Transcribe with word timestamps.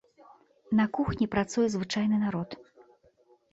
На 0.79 0.85
кухні 0.99 1.29
працуе 1.35 1.67
звычайны 1.75 2.17
народ. 2.25 2.59